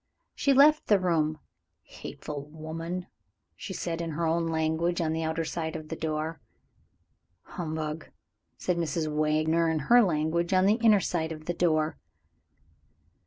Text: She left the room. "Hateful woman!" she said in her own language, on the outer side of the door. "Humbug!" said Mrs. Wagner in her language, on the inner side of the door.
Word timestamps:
She 0.33 0.51
left 0.51 0.87
the 0.87 0.97
room. 0.99 1.37
"Hateful 1.83 2.47
woman!" 2.47 3.05
she 3.55 3.71
said 3.71 4.01
in 4.01 4.09
her 4.13 4.25
own 4.25 4.47
language, 4.47 4.99
on 4.99 5.13
the 5.13 5.21
outer 5.21 5.45
side 5.45 5.75
of 5.75 5.89
the 5.89 5.95
door. 5.95 6.41
"Humbug!" 7.43 8.09
said 8.57 8.77
Mrs. 8.77 9.07
Wagner 9.15 9.69
in 9.69 9.77
her 9.77 10.01
language, 10.01 10.53
on 10.53 10.65
the 10.65 10.79
inner 10.83 11.01
side 11.01 11.31
of 11.31 11.45
the 11.45 11.53
door. 11.53 11.99